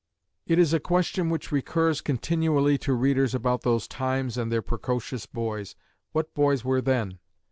[0.47, 5.27] It is a question which recurs continually to readers about those times and their precocious
[5.27, 5.75] boys,
[6.11, 7.19] what boys were then?